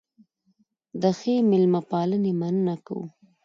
[1.01, 3.05] د ښې مېلمه پالنې مننه کوو.